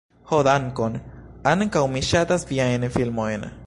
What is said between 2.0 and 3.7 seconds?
ŝatas viajn filmojn